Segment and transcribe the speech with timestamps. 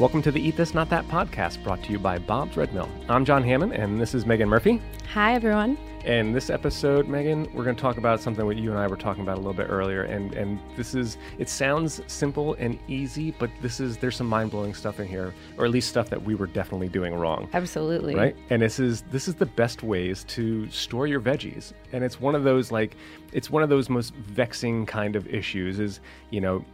[0.00, 2.88] Welcome to the Eat This Not That podcast brought to you by Bob's Red Mill.
[3.10, 4.80] I'm John Hammond and this is Megan Murphy.
[5.12, 5.76] Hi, everyone.
[6.06, 8.96] And this episode, Megan, we're going to talk about something that you and I were
[8.96, 10.04] talking about a little bit earlier.
[10.04, 14.52] And and this is it sounds simple and easy, but this is there's some mind
[14.52, 17.46] blowing stuff in here, or at least stuff that we were definitely doing wrong.
[17.52, 18.14] Absolutely.
[18.14, 18.34] Right.
[18.48, 21.74] And this is this is the best ways to store your veggies.
[21.92, 22.96] And it's one of those like
[23.34, 25.78] it's one of those most vexing kind of issues.
[25.78, 26.64] Is you know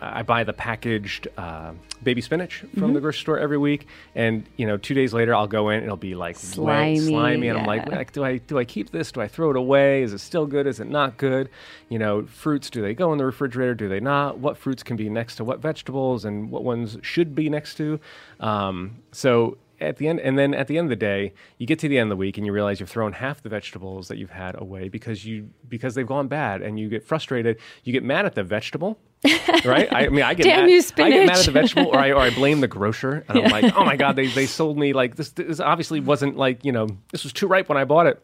[0.00, 2.92] I buy the packaged uh, baby spinach from Mm-hmm.
[2.94, 5.84] the grocery store every week, and you know, two days later I'll go in and
[5.84, 7.96] it'll be like wet, Slimy, slimy, and I'm like, yeah.
[7.96, 9.10] like, do I do I keep this?
[9.12, 10.02] Do I throw it away?
[10.02, 10.66] Is it still good?
[10.66, 11.48] Is it not good?
[11.88, 13.74] You know, fruits do they go in the refrigerator?
[13.74, 14.38] Do they not?
[14.38, 17.98] What fruits can be next to what vegetables, and what ones should be next to?
[18.40, 21.78] Um, so at the end and then at the end of the day you get
[21.78, 24.18] to the end of the week and you realize you've thrown half the vegetables that
[24.18, 28.02] you've had away because you because they've gone bad and you get frustrated you get
[28.02, 28.98] mad at the vegetable
[29.64, 29.92] right?
[29.92, 31.98] I, I mean i get Damn mad, you, i get mad at the vegetable or
[31.98, 34.78] I, or I blame the grocer and i'm like oh my god they, they sold
[34.78, 37.84] me like this, this obviously wasn't like you know this was too ripe when i
[37.84, 38.22] bought it.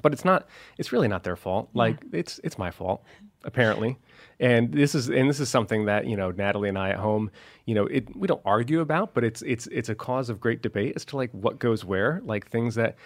[0.00, 1.68] But it's not it's really not their fault.
[1.74, 3.04] Like it's it's my fault
[3.44, 3.98] apparently.
[4.40, 7.30] And this is and this is something that you know natalie and i at home
[7.66, 10.62] you know it we don't argue about but it's it's it's a cause of great
[10.62, 12.96] debate as to like what goes where like things that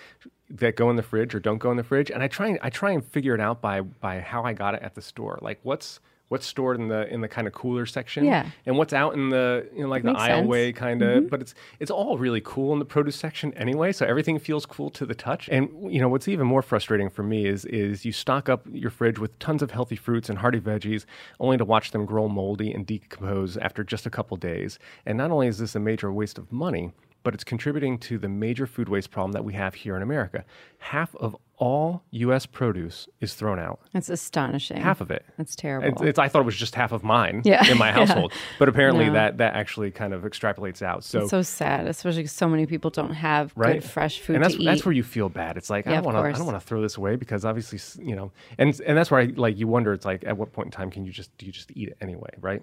[0.49, 2.11] that go in the fridge or don't go in the fridge.
[2.11, 4.75] And i try and i try and figure it out by by how i got
[4.75, 5.39] it at the store.
[5.43, 8.47] Like what's what's stored in the in the kind of cooler section Yeah.
[8.67, 10.73] and what's out in the you know like the sense.
[10.73, 10.79] Mm-hmm.
[10.79, 14.39] kind of but it's it's all really cool in the produce section anyway so everything
[14.39, 17.65] feels cool to the touch and you know what's even more frustrating for me is
[17.67, 21.05] is you stock up your fridge with tons of healthy fruits and hearty veggies
[21.39, 25.31] only to watch them grow moldy and decompose after just a couple days and not
[25.31, 28.89] only is this a major waste of money but it's contributing to the major food
[28.89, 30.45] waste problem that we have here in America.
[30.79, 32.45] Half of all U.S.
[32.45, 33.81] produce is thrown out.
[33.93, 34.77] That's astonishing.
[34.77, 35.25] Half of it.
[35.39, 35.89] That's terrible.
[35.89, 37.67] It's, it's, I thought it was just half of mine Yeah.
[37.71, 37.93] in my Yeah.
[37.93, 39.15] household, but apparently No.
[39.15, 41.03] that that actually kind of extrapolates out.
[41.03, 44.37] So, It's so sad, especially 'cause so many people don't have right, good fresh food
[44.37, 45.57] and that's that's where you feel bad.
[45.57, 47.79] It's like I don't want to I don't want to throw this away because obviously
[48.05, 49.93] you know, and and that's where I like you wonder.
[49.95, 51.97] It's like at what point in time can you just do you just eat it
[52.01, 52.63] anyway, right?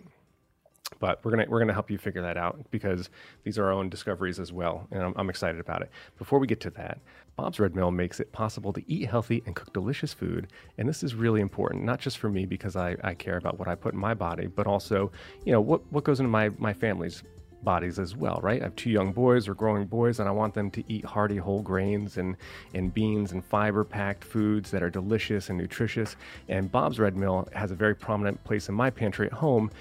[1.00, 3.10] But we're gonna we're gonna help you figure that out because
[3.44, 5.92] these are our own discoveries as well, and I'm, I'm excited about it.
[6.18, 7.00] Before we get to that,
[7.36, 11.04] Bob's Red Mill makes it possible to eat healthy and cook delicious food, and this
[11.04, 13.94] is really important, not just for me because I, I care about what I put
[13.94, 15.12] in my body, but also
[15.46, 17.24] you know what what goes into my my family's
[17.64, 18.62] bodies as well, right?
[18.62, 21.38] I have two young boys or growing boys, and I want them to eat hearty
[21.38, 22.36] whole grains and,
[22.74, 26.16] and beans and fiber packed foods that are delicious and nutritious.
[26.50, 29.72] And Bob's Red Mill has a very prominent place in my pantry at home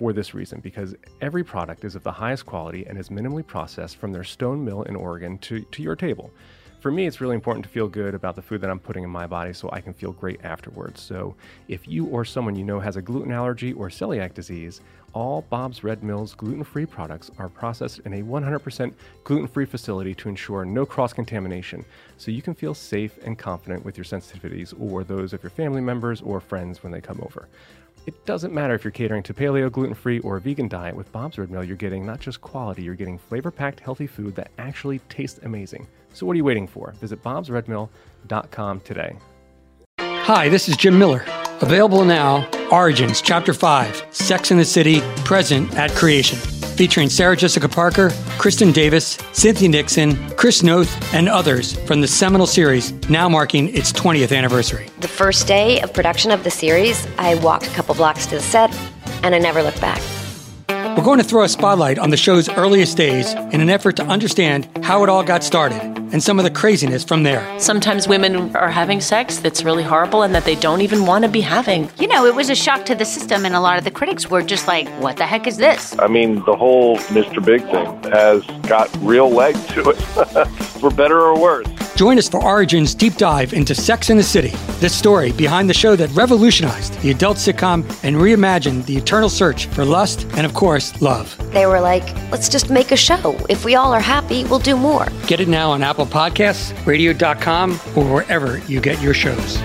[0.00, 3.98] for this reason because every product is of the highest quality and is minimally processed
[3.98, 6.30] from their stone mill in Oregon to, to your table.
[6.80, 9.10] For me, it's really important to feel good about the food that I'm putting in
[9.10, 11.02] my body so I can feel great afterwards.
[11.02, 11.34] So,
[11.68, 14.80] if you or someone you know has a gluten allergy or celiac disease,
[15.12, 18.94] all Bob's Red Mill's gluten free products are processed in a 100%
[19.24, 21.84] gluten free facility to ensure no cross contamination
[22.16, 25.82] so you can feel safe and confident with your sensitivities or those of your family
[25.82, 27.46] members or friends when they come over.
[28.06, 30.96] It doesn't matter if you're catering to paleo, gluten free, or a vegan diet.
[30.96, 34.34] With Bob's Red Mill, you're getting not just quality, you're getting flavor packed, healthy food
[34.36, 35.86] that actually tastes amazing.
[36.12, 36.92] So, what are you waiting for?
[37.00, 39.16] Visit bobsredmill.com today.
[39.98, 41.24] Hi, this is Jim Miller.
[41.60, 46.38] Available now, Origins, Chapter 5, Sex and the City, present at creation.
[46.80, 48.08] Featuring Sarah Jessica Parker,
[48.38, 53.92] Kristin Davis, Cynthia Nixon, Chris Noth, and others from the seminal series, now marking its
[53.92, 54.88] 20th anniversary.
[55.00, 58.40] The first day of production of the series, I walked a couple blocks to the
[58.40, 58.74] set
[59.22, 60.00] and I never looked back.
[60.96, 64.04] We're going to throw a spotlight on the show's earliest days in an effort to
[64.04, 67.58] understand how it all got started and some of the craziness from there.
[67.58, 71.30] Sometimes women are having sex that's really horrible and that they don't even want to
[71.30, 71.90] be having.
[71.98, 74.28] You know, it was a shock to the system, and a lot of the critics
[74.30, 75.98] were just like, what the heck is this?
[75.98, 77.44] I mean, the whole Mr.
[77.44, 79.96] Big thing has got real leg to it,
[80.80, 81.66] for better or worse.
[82.00, 85.74] Join us for Origin's deep dive into Sex and the City, the story behind the
[85.74, 90.54] show that revolutionized the adult sitcom and reimagined the eternal search for lust and, of
[90.54, 91.36] course, love.
[91.52, 93.36] They were like, let's just make a show.
[93.50, 95.08] If we all are happy, we'll do more.
[95.26, 99.58] Get it now on Apple Podcasts, radio.com, or wherever you get your shows.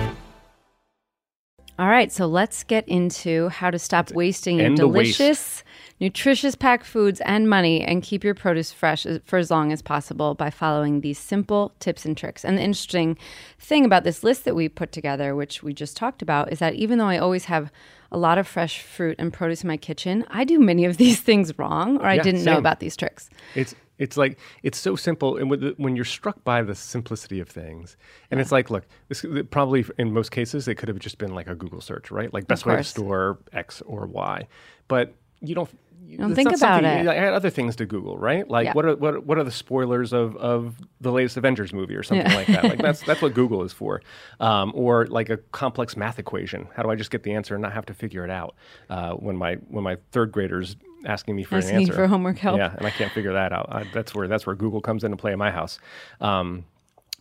[1.80, 5.18] All right, so let's get into how to stop wasting your end waste.
[5.18, 5.63] delicious,
[6.00, 10.33] nutritious packed foods and money and keep your produce fresh for as long as possible
[10.33, 12.44] by following these simple tips and tricks.
[12.44, 13.18] And the interesting
[13.59, 16.75] thing about this list that we put together, which we just talked about, is that
[16.75, 17.71] even though I always have
[18.12, 21.21] a lot of fresh fruit and produce in my kitchen, I do many of these
[21.30, 23.30] things wrong or I Yeah, didn't know about these tricks.
[23.56, 27.39] It's it's like it's so simple, and with the, when you're struck by the simplicity
[27.39, 27.95] of things,
[28.30, 31.47] and it's like, look, this probably in most cases it could have just been like
[31.47, 32.33] a Google search, right?
[32.33, 34.47] Like best way to store X or Y,
[34.89, 35.69] but you don't
[36.07, 37.07] You don't think about it.
[37.07, 38.47] I had other things to Google, right?
[38.49, 38.73] Like Yeah.
[38.73, 42.27] what are what what are the spoilers of of the latest Avengers movie or something
[42.29, 42.35] Yeah.
[42.37, 42.63] like that?
[42.63, 44.01] Like that's that's what Google is for.
[44.39, 46.67] Um, or like a complex math equation.
[46.75, 48.55] How do I just get the answer and not have to figure it out?
[48.89, 52.37] Uh, when my when my third graders asking me for Asking an answer for homework
[52.39, 52.57] help.
[52.57, 53.67] Yeah, and I can't figure that out.
[53.71, 55.79] I, that's where that's where Google comes into play in my house.
[56.21, 56.65] Um,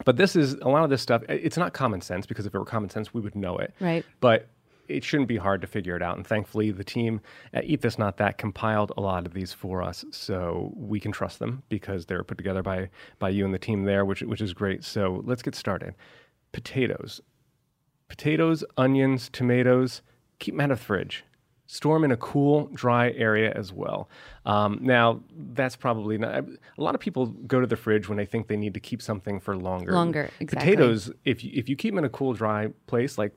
[0.05, 1.23] but this is a lot of this stuff.
[1.29, 3.73] It's not common sense because if it were common sense, we would know it.
[3.81, 4.05] Right.
[4.21, 4.49] But
[4.89, 6.17] it shouldn't be hard to figure it out.
[6.17, 7.21] And thankfully, the team
[7.53, 11.13] at Eat This Not That compiled a lot of these for us, so we can
[11.13, 14.23] trust them because they were put together by by you and the team there, which
[14.23, 14.85] which is great.
[14.85, 15.95] So let's get started.
[16.53, 17.21] Potatoes,
[18.09, 20.03] potatoes, onions, tomatoes.
[20.39, 21.25] Keep them out of the fridge.
[21.67, 24.11] Store them in a cool, dry area as well.
[24.45, 25.23] Um, now,
[25.55, 26.45] that's probably not.
[26.45, 29.01] A lot of people go to the fridge when they think they need to keep
[29.01, 29.93] something for longer.
[29.93, 30.73] Longer, exactly.
[30.73, 33.33] Potatoes, if you, if you keep them in a cool, dry place, like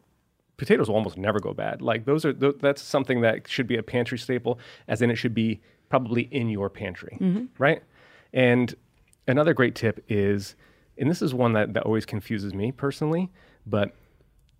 [0.57, 1.81] potatoes will almost never go bad.
[1.81, 5.15] Like those are th- that's something that should be a pantry staple, as in it
[5.15, 7.45] should be probably in your pantry, mm-hmm.
[7.57, 7.81] right?
[8.33, 8.75] And
[9.27, 10.55] another great tip is,
[10.97, 13.31] and this is one that, that always confuses me personally,
[13.65, 13.95] but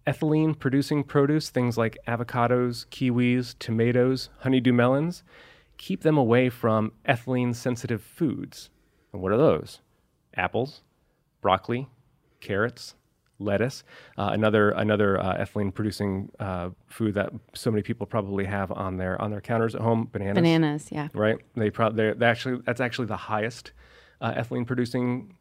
[0.05, 5.23] ethylene producing produce, things like avocados, kiwis, tomatoes, honeydew melons,
[5.77, 8.69] keep them away from ethylene sensitive foods.
[9.11, 9.81] And what are those?
[10.35, 10.81] Apples,
[11.41, 11.89] broccoli,
[12.39, 12.95] carrots,
[13.39, 13.83] lettuce.
[14.17, 18.97] Uh, another another uh, ethylene producing uh, food that so many people probably have on
[18.97, 20.09] their on their counters at home.
[20.11, 20.35] Bananas.
[20.35, 21.07] Bananas, yeah.
[21.13, 21.37] Right.
[21.55, 23.71] They probably they actually that's actually the highest
[24.21, 25.33] uh, ethylene producing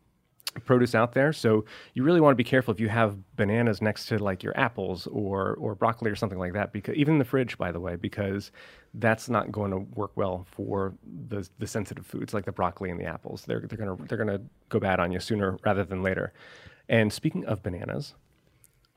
[0.65, 1.33] produce out there.
[1.33, 1.65] So
[1.95, 5.07] you really want to be careful if you have bananas next to like your apples
[5.09, 6.73] or or broccoli or something like that.
[6.73, 8.51] Because even in the fridge, by the way, because
[8.95, 10.95] that's not going to work well for
[11.29, 13.45] the the sensitive foods like the broccoli and the apples.
[13.47, 16.33] They're they're gonna they're gonna go bad on you sooner rather than later.
[16.88, 18.15] And speaking of bananas,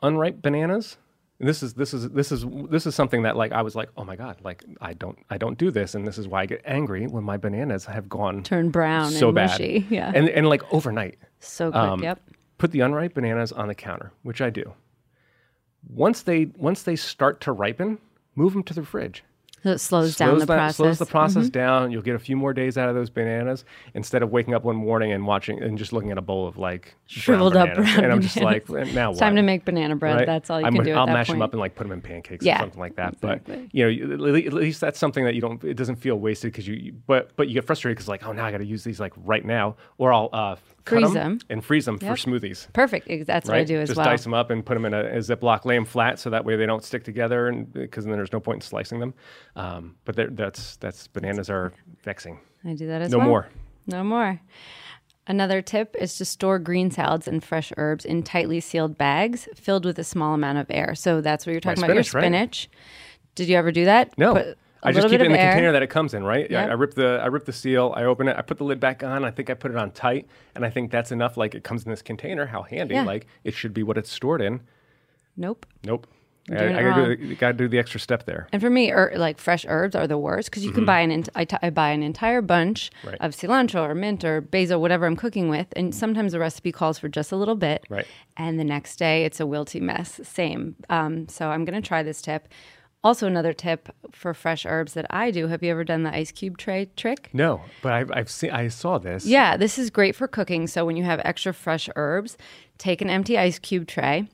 [0.02, 0.98] unripe bananas.
[1.42, 4.04] This is this is this is this is something that like I was like, oh
[4.04, 6.62] my god, like I don't I don't do this, and this is why I get
[6.66, 9.86] angry when my bananas have gone Turn brown so and bad, mushy.
[9.90, 10.12] Yeah.
[10.14, 11.18] and and like overnight.
[11.40, 11.78] so good.
[11.78, 12.20] Um, yep.
[12.58, 14.74] Put the unripe bananas on the counter, which I do.
[15.88, 18.00] Once they once they start to ripen,
[18.36, 19.24] move them to the fridge.
[19.64, 20.74] So it slows, down the that- process.
[20.76, 20.84] Mm-hmm.
[20.84, 21.92] Slows the process down.
[21.92, 24.76] You'll get a few more days out of those bananas instead of waking up one
[24.76, 27.94] morning and watching and just looking at a bowl of like brown Shriveled up bananas.
[27.94, 28.70] brown And I'm just bananas.
[28.70, 30.16] like, now It's time to make banana bread.
[30.18, 30.26] right?
[30.26, 30.94] That's all you I'm, can do.
[30.94, 31.36] I'll at that mash point.
[31.38, 33.14] them up and like put them in pancakes Yeah, or something like that.
[33.16, 33.56] exactly.
[33.58, 35.64] But you know, at least that's something that you don't.
[35.64, 36.94] It doesn't feel wasted because you.
[37.08, 39.14] But but you get frustrated because like, oh, now I got to use these like
[39.18, 40.56] right now, or I'll uh,
[40.90, 41.40] Freeze 'em them.
[41.50, 42.18] and freeze them Yep.
[42.18, 42.72] for smoothies.
[42.74, 43.28] Perfect.
[43.28, 44.06] That's what I do as Just well.
[44.06, 46.46] dice them up and put them in a, a Ziploc, lay them flat so that
[46.46, 49.14] way they don't stick together, and because then there's no point in slicing them.
[49.56, 51.72] Um, but that's that's bananas are
[52.04, 52.40] vexing.
[52.66, 53.28] I do that as No well.
[53.28, 53.48] No more.
[53.88, 54.42] No more.
[55.28, 59.86] Another tip is to store green salads and fresh herbs in tightly sealed bags filled
[59.86, 60.96] with a small amount of air.
[60.96, 61.94] So that's what you're talking about.
[61.94, 62.80] Your spinach, right?
[63.36, 64.18] Did you ever do that?
[64.18, 64.34] No.
[64.34, 65.52] Put I just keep it in the air.
[65.52, 66.50] container that it comes in, right?
[66.50, 66.70] Yeah, Yep.
[66.70, 69.04] I rip the I rip the seal, I open it, I put the lid back
[69.04, 69.26] on.
[69.26, 71.36] I think I put it on tight, and I think that's enough.
[71.38, 72.46] Like it comes in this container.
[72.46, 72.94] How handy!
[72.96, 73.04] Yeah.
[73.04, 74.62] Like it should be what it's stored in.
[75.38, 75.66] Nope.
[75.86, 76.08] Nope.
[76.52, 78.48] I, I gotta, do, gotta do the extra step there.
[78.52, 81.12] And for me, er, like fresh herbs are the worst because you can buy an
[81.12, 83.08] ent- I, t- I buy an entire bunch Mm-hmm.
[83.10, 83.18] Right.
[83.22, 86.98] of cilantro or mint or basil, whatever I'm cooking with, and sometimes the recipe calls
[86.98, 87.86] for just a little bit.
[87.88, 88.08] Right.
[88.36, 90.22] And the next day, it's a wilty mess.
[90.24, 90.76] Same.
[90.90, 92.48] Um, so I'm going to try this tip.
[93.02, 95.48] Also, another tip for fresh herbs that I do.
[95.48, 97.30] Have you ever done the ice cube tray trick?
[97.32, 99.26] No, but I've, I've seen I saw this.
[99.26, 100.68] Yeah, this is great for cooking.
[100.68, 102.38] So when you have extra fresh herbs,
[102.78, 104.28] take an empty ice cube tray,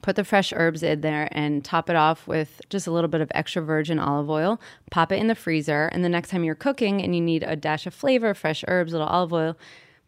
[0.00, 3.20] put the fresh herbs in there, and top it off with just a little bit
[3.20, 4.58] of extra virgin olive oil.
[4.90, 7.56] Pop it in the freezer, and the next time you're cooking and you need a
[7.56, 9.58] dash of flavor, fresh herbs, little olive oil,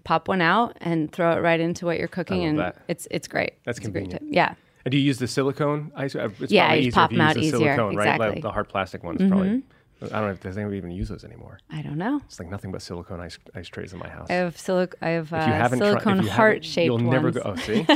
[0.04, 2.76] pop one out and throw it right into what you're cooking, and that.
[2.88, 3.52] it's it's great.
[3.66, 4.22] That's It's a great convenient.
[4.22, 4.34] tip.
[4.34, 4.54] Yeah.
[4.84, 6.14] And do you use the silicone ice?
[6.14, 8.04] It's Yeah, you pop them out the easier, silicone, right?
[8.04, 8.26] exactly.
[8.26, 8.34] Mm-hmm.
[8.36, 9.62] Like the hard plastic ones probably.
[10.02, 11.58] I don't know if does anyone even use those anymore.
[11.70, 12.22] I don't know.
[12.24, 14.28] It's like nothing but silicone ice, ice trays in my house.
[14.30, 17.42] I have silic- I have uh, silicone heart shaped you'll never go.
[17.44, 17.86] Oh, see,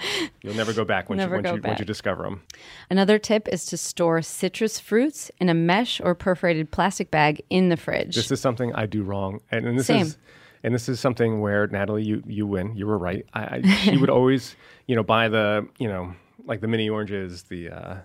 [0.42, 2.42] you'll never go back once Never you once go you once you discover them.
[2.90, 7.68] Another tip is to store citrus fruits in a mesh or perforated plastic bag in
[7.68, 8.16] the fridge.
[8.16, 10.06] This is something I do wrong, and, and this Same.
[10.06, 10.18] is
[10.64, 12.74] and this is something where Natalie, you you win.
[12.74, 13.24] You were right.
[13.32, 16.14] I, I she would always you know buy the you know
[16.46, 17.96] like the mini oranges, the uh,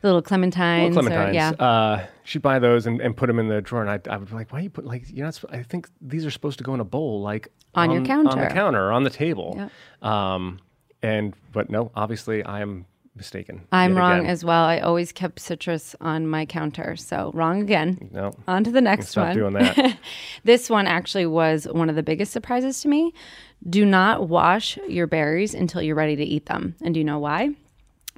[0.00, 0.94] the little clementines.
[0.94, 1.50] little or- yeah.
[1.50, 4.28] Uh, she'd buy those and, and put them in the drawer, and I, I would
[4.28, 5.30] be like, why you put like you know?
[5.50, 8.38] I think these are supposed to go in a bowl, like On your counter, on
[8.38, 8.92] the counter.
[8.92, 9.54] on the table.
[9.56, 10.08] Yep.
[10.10, 10.60] Um,
[11.02, 13.62] and but no, obviously I am mistaken.
[13.72, 14.30] I'm wrong again.
[14.30, 14.62] as well.
[14.62, 16.94] I always kept citrus on my counter.
[16.94, 18.10] So wrong again.
[18.12, 18.32] No.
[18.46, 19.52] On to the next Stop one.
[19.52, 19.98] Stop doing that.
[20.44, 23.12] This one actually was one of the biggest surprises to me.
[23.68, 26.76] Do not wash your berries until you're ready to eat them.
[26.80, 27.50] And do you know why?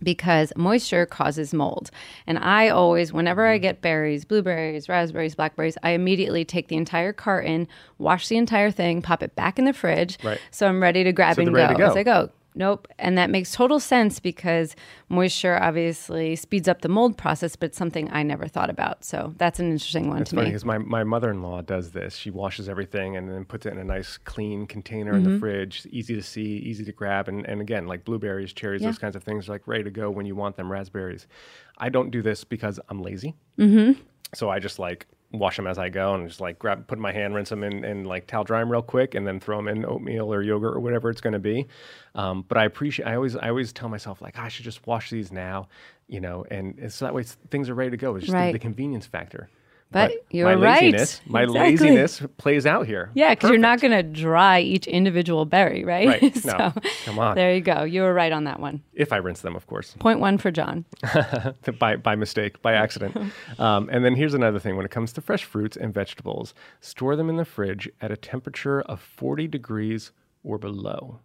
[0.03, 1.91] Because moisture causes mold.
[2.27, 7.13] And I always, whenever I get berries, blueberries, raspberries, blackberries, I immediately take the entire
[7.13, 10.19] carton, wash the entire thing, pop it back in the fridge.
[10.23, 10.41] Right.
[10.51, 12.01] So I'm ready to grab So and go, ready to as go.
[12.01, 12.31] I go.
[12.55, 12.89] Nope.
[12.99, 14.75] And that makes total sense because
[15.09, 19.05] moisture obviously speeds up the mold process, but it's something I never thought about.
[19.05, 20.51] So that's an interesting one It's to funny me.
[20.51, 22.17] because my, my mother in law does this.
[22.17, 25.39] She washes everything and then puts it in a nice clean container in the Mm-hmm.
[25.39, 27.29] fridge, easy to see, easy to grab.
[27.29, 28.89] And, and again, like blueberries, cherries, Yeah.
[28.89, 31.29] those kinds of things are like ready to go when you want them, raspberries.
[31.79, 33.37] I don't do this because I'm lazy.
[33.59, 34.01] Mm-hmm.
[34.35, 37.13] So I just like wash them as I go and just like grab, put my
[37.13, 39.69] hand, rinse them in, and like towel dry them real quick and then throw them
[39.69, 41.69] in oatmeal or yogurt or whatever it's going to be.
[42.15, 45.11] Um, but I appreciate, I always, I always tell myself like, I should just wash
[45.11, 45.69] these now,
[46.09, 48.17] you know, and, and so that way things are ready to go.
[48.17, 49.49] It's just the, the convenience factor.
[49.93, 50.83] But you're my right.
[50.85, 51.61] laziness, my Exactly.
[51.71, 53.11] laziness plays out here.
[53.15, 56.07] Yeah, because you're not going to dry each individual berry, right?
[56.23, 56.37] Right.
[56.43, 56.73] so No.
[57.05, 57.35] Come on.
[57.35, 57.83] there you go.
[57.83, 58.83] You were right on that one.
[58.93, 60.85] If I rinse them, of course, Point one for John.
[61.81, 63.17] by by mistake, by accident.
[63.59, 67.17] um, and then here's another thing: when it comes to fresh fruits and vegetables, store
[67.17, 70.13] them in the fridge at a temperature of 40 degrees
[70.45, 71.19] or below.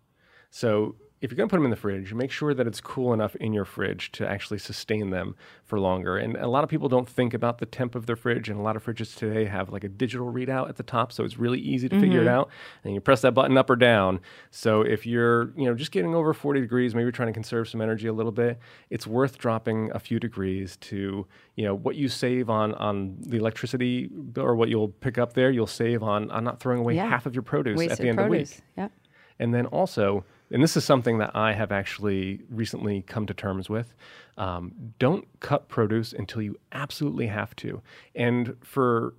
[0.50, 0.96] So
[1.26, 3.36] if you're going to put them in the fridge, make sure that it's cool enough
[3.38, 6.18] in your fridge to actually sustain them for longer.
[6.18, 8.62] And a lot of people don't think about the temp of their fridge, and a
[8.62, 11.60] lot of fridges today have like a digital readout at the top, so it's really
[11.60, 12.36] easy to figure it mm-hmm.
[12.36, 12.50] out.
[12.84, 14.20] And you press that button up or down.
[14.52, 17.82] So if you're, you know, just getting over 40 degrees, maybe trying to conserve some
[17.82, 18.60] energy a little bit,
[18.92, 23.38] it's worth dropping a few degrees to, you know, what you save on on the
[23.38, 26.96] electricity bill or what you'll pick up there, you'll save on on not throwing away
[26.96, 27.10] Yeah.
[27.10, 28.52] half of your produce Wasted at the end produce.
[28.52, 28.64] of the week.
[28.78, 28.92] Yep.
[29.40, 33.70] And then also, and this is something that I have actually recently come to terms
[33.70, 33.94] with
[34.38, 37.82] um, don't cut produce until you absolutely have to.
[38.14, 39.14] And for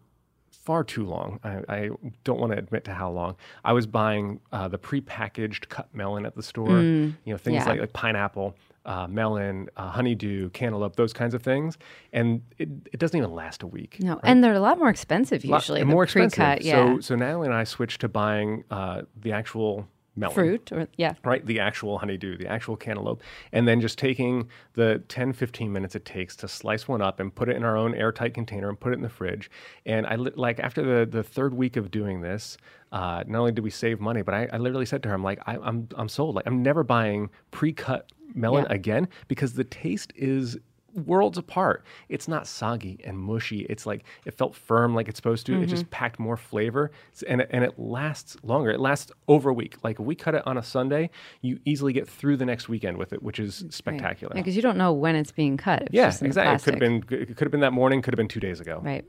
[0.50, 1.90] far too long, I, I
[2.24, 6.26] don't want to admit to how long, I was buying uh, the prepackaged cut melon
[6.26, 7.68] at the store, you know, things yeah.
[7.68, 8.56] like, like pineapple.
[8.84, 11.76] Uh, melon, uh, honeydew, cantaloupe, those kinds of things,
[12.12, 13.96] and it, it doesn't even last a week.
[13.98, 15.80] No, and they're a lot more expensive usually.
[15.80, 16.62] the more expensive.
[16.62, 16.94] yeah.
[16.94, 21.14] So, so Natalie and I switched to buying uh, the actual melon Fruit or yeah.
[21.24, 21.44] right?
[21.44, 26.04] The actual honeydew, the actual cantaloupe, and then just taking the 10, 15 minutes it
[26.04, 28.92] takes to slice one up and put it in our own airtight container and put
[28.92, 29.50] it in the fridge.
[29.84, 32.56] And I li- like after the, the third week of doing this,
[32.92, 35.22] uh, not only did we save money, but I, I literally said to her, I'm
[35.24, 36.34] like, I, I'm, I'm sold.
[36.34, 38.74] Like I'm never buying pre-cut melon Yeah.
[38.74, 40.58] again because the taste is
[40.96, 41.84] worlds apart.
[42.08, 43.60] It's not soggy and mushy.
[43.68, 45.52] It's like it felt firm like it's supposed to.
[45.52, 45.66] It Mm-hmm.
[45.66, 46.90] just packed more flavor
[47.28, 48.70] and it, and it lasts longer.
[48.70, 49.76] It lasts over a week.
[49.84, 51.10] Like if we cut it on a Sunday,
[51.42, 54.34] you easily get through the next weekend with it, which is spectacular.
[54.34, 55.82] Because you don't know when it's being cut.
[55.82, 56.54] It's Yeah, just in the exactly.
[56.54, 58.60] It could have been it could have been that morning, could have been 2 days
[58.60, 58.80] ago.
[58.82, 59.04] right.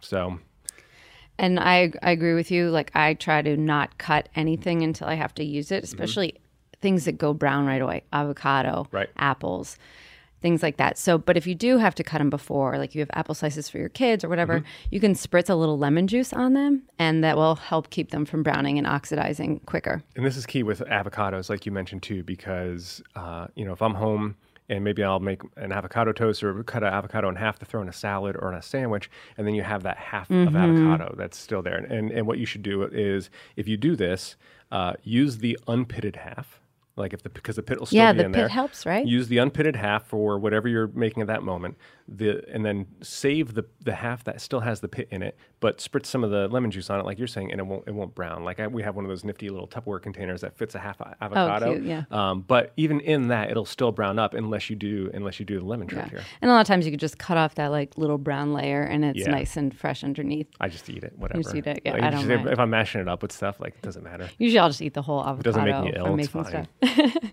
[0.00, 0.38] So,
[1.38, 2.70] And I, I agree with you.
[2.70, 5.74] Like I try to not cut anything until I have to use Mm-hmm.
[5.76, 6.34] it, especially
[6.80, 9.08] things that go brown right away, avocado, Right.
[9.16, 9.78] apples,
[10.46, 10.96] things like that.
[10.96, 13.68] So, but if you do have to cut them before, like you have apple slices
[13.68, 14.88] for your kids or whatever, Mm-hmm.
[14.94, 18.24] you can spritz a little lemon juice on them, and that will help keep them
[18.24, 20.02] from browning and oxidizing quicker.
[20.14, 23.82] and this is key with avocados, like you mentioned too, because uh, you know if
[23.82, 24.36] I'm home
[24.68, 27.82] and maybe I'll make an avocado toast or cut an avocado in half to throw
[27.82, 30.56] in a salad or in a sandwich, and then you have that half of Mm-hmm.
[30.56, 31.76] avocado that's still there.
[31.76, 34.36] And, and and what you should do is if you do this,
[34.70, 36.60] uh, use the unpitted half.
[36.96, 38.48] Like if the because the pit will still Yeah, be the in pit there.
[38.48, 39.06] helps, right?
[39.06, 41.76] Use the unpitted half for whatever you're making at that moment.
[42.08, 45.78] The and then save the the half that still has the pit in it, but
[45.78, 47.94] spritz some of the lemon juice on it, like you're saying, and it won't it
[47.94, 48.44] won't brown.
[48.44, 51.00] Like I, we have one of those nifty little Tupperware containers that fits a half
[51.20, 51.66] avocado.
[51.66, 52.04] Oh, cute, yeah.
[52.12, 55.58] Um, but even in that, it'll still brown up unless you do unless you do
[55.58, 56.10] the lemon trick Yeah.
[56.10, 56.24] here.
[56.40, 58.82] And a lot of times you could just cut off that like little brown layer,
[58.82, 59.30] and it's Yeah.
[59.32, 60.46] nice and fresh underneath.
[60.60, 61.42] I just eat it, whatever.
[61.42, 63.58] just eat it, yeah, Like, I don't just- if, I'm mashing it up with stuff,
[63.58, 64.30] like it doesn't matter.
[64.38, 65.40] Usually, I'll just eat the whole avocado.
[65.40, 67.32] It doesn't make me ill, I'm it's making fine.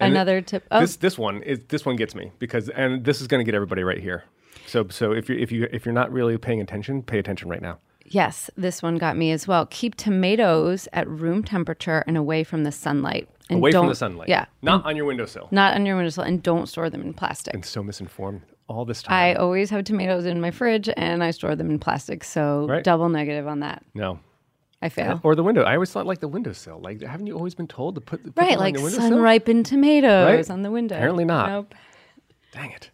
[0.00, 0.64] And Another tip.
[0.70, 3.44] Oh, This this one is this one gets me because and this is going to
[3.44, 4.24] get everybody right here.
[4.66, 7.62] So so if you if you if you're not really paying attention, pay attention right
[7.62, 7.78] now.
[8.06, 9.66] Yes, this one got me as well.
[9.66, 13.28] Keep tomatoes at room temperature and away from the sunlight.
[13.48, 14.28] And Away from the sunlight.
[14.28, 15.48] Yeah, Not on your windowsill.
[15.52, 17.52] not on your windowsill, and don't store them in plastic.
[17.54, 19.14] And so misinformed all this time.
[19.14, 22.22] I always have tomatoes in my fridge, and I store them in plastic.
[22.24, 22.82] So Right.
[22.84, 23.82] double negative on that.
[23.94, 24.18] no.
[24.82, 25.20] I uh, fail.
[25.22, 25.62] Or the window.
[25.62, 26.80] I always thought like the windowsill.
[26.80, 29.00] Like haven't you always been told to put, put Right, like windowsill?
[29.10, 30.50] sun ripened tomatoes Right?
[30.54, 30.94] on the window.
[30.96, 31.48] Apparently not.
[31.50, 31.74] Nope.
[32.52, 32.90] Dang it.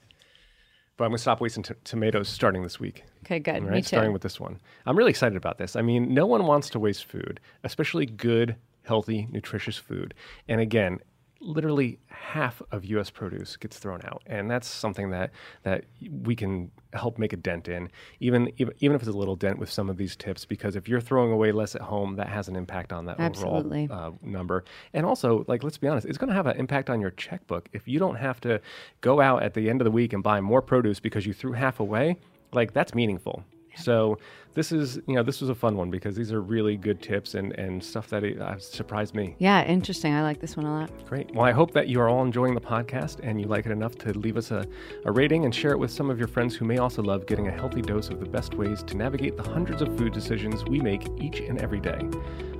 [0.97, 3.05] But I'm going to stop wasting t- tomatoes starting this week.
[3.25, 3.57] Okay, good.
[3.57, 3.89] All Me right, too.
[3.89, 4.59] starting with this one.
[4.87, 5.77] I'm really excited about this.
[5.77, 10.15] I mean, no one wants to waste food, especially good, healthy, nutritious food.
[10.49, 11.01] And again,
[11.41, 13.11] literally half of U.S.
[13.11, 15.31] produce gets thrown out, and that's something that
[15.63, 15.85] that
[16.23, 17.91] we can help make a dent in,
[18.21, 20.45] even even, even if it's a little dent with some of these tips.
[20.45, 23.85] Because if you're throwing away less at home, that has an impact on that Absolutely.
[23.85, 24.65] overall uh, number.
[24.93, 27.69] And also, like let's be honest, it's going to have an impact on your checkbook
[27.73, 28.61] if you don't have to
[29.01, 31.53] go out at the end of the week and buy more produce because you threw
[31.53, 32.17] half away.
[32.53, 33.45] Like that's meaningful.
[33.77, 34.19] So
[34.55, 37.35] this is, you know, this was a fun one because these are really good tips
[37.35, 39.37] and, and stuff that uh, surprised me.
[39.39, 40.15] Yeah, interesting.
[40.15, 40.91] I like this one a lot.
[41.07, 41.35] Great.
[41.35, 43.97] Well, I hope that you are all enjoying the podcast and you like it enough
[43.97, 44.67] to leave us a,
[45.05, 47.49] a rating and share it with some of your friends who may also love getting
[47.49, 50.81] a healthy dose of the best ways to navigate the hundreds of food decisions we
[50.81, 52.01] make each and every day.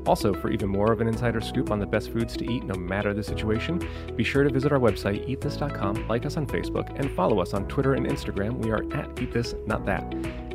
[0.07, 2.75] Also, for even more of an insider scoop on the best foods to eat no
[2.75, 7.11] matter the situation, be sure to visit our website, eatthis.com, like us on Facebook, and
[7.13, 8.59] follow us on Twitter and Instagram.
[8.65, 10.03] We are at Eat This Not That.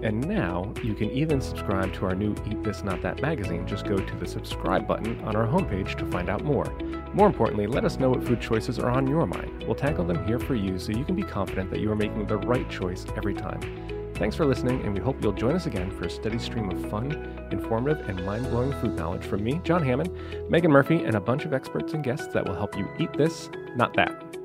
[0.04, 3.68] And now you can even subscribe to our new Eat This Not That magazine.
[3.68, 6.66] Just go to the subscribe button on our homepage to find out more.
[7.14, 9.64] More importantly, let us know what food choices are on your mind.
[9.66, 12.26] We'll tackle them here for you so you can be confident that you are making
[12.26, 14.01] the right choice every time.
[14.22, 16.92] Thanks for listening, and we hope you'll join us again for a steady stream of
[16.92, 17.12] fun,
[17.50, 20.12] informative, and mind blowing food knowledge from me, John Hammond,
[20.48, 23.50] Megan Murphy, and a bunch of experts and guests that will help you eat this,
[23.76, 24.41] not that.